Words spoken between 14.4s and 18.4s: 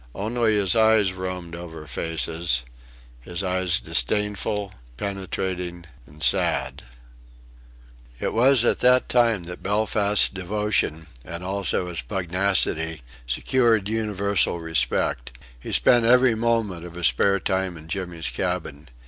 respect. He spent every moment of his spare time in Jimmy's